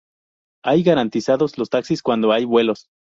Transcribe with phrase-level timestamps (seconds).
[0.63, 2.89] Hay garantizados los taxis cuando hay vuelos.